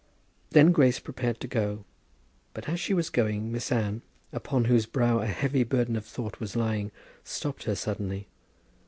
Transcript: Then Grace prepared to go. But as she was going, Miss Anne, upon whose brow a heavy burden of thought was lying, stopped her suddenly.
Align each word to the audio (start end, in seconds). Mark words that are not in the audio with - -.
Then 0.49 0.71
Grace 0.71 0.99
prepared 0.99 1.39
to 1.41 1.47
go. 1.47 1.85
But 2.55 2.67
as 2.67 2.79
she 2.79 2.91
was 2.91 3.11
going, 3.11 3.51
Miss 3.51 3.71
Anne, 3.71 4.01
upon 4.33 4.65
whose 4.65 4.87
brow 4.87 5.19
a 5.19 5.27
heavy 5.27 5.63
burden 5.63 5.95
of 5.95 6.05
thought 6.07 6.39
was 6.39 6.55
lying, 6.55 6.91
stopped 7.23 7.65
her 7.65 7.75
suddenly. 7.75 8.27